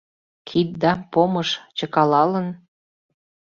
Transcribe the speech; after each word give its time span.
Киддам 0.47 0.99
помыш 1.11 1.49
чыкалалын 1.77 2.47